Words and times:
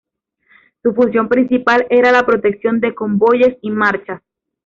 Su 0.81 0.95
función 0.95 1.29
principal 1.29 1.85
era 1.91 2.11
la 2.11 2.25
protección 2.25 2.79
de 2.79 2.95
convoyes 2.95 3.55
y 3.61 3.69
marchas. 3.69 4.23